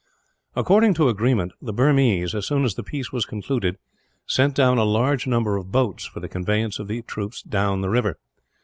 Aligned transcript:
According 0.55 0.95
to 0.95 1.09
agreement 1.09 1.51
the 1.61 1.71
Burmese, 1.71 2.33
as 2.33 2.47
soon 2.47 2.63
as 2.65 2.73
peace 2.73 3.11
was 3.11 3.23
concluded, 3.27 3.77
sent 4.25 4.55
down 4.55 4.79
a 4.79 4.83
large 4.83 5.27
number 5.27 5.57
of 5.57 5.71
boats 5.71 6.05
for 6.05 6.19
the 6.19 6.27
conveyance 6.27 6.79
of 6.79 6.87
the 6.87 7.03
troops 7.03 7.43
down 7.43 7.81
the 7.81 7.89
river. 7.91 8.17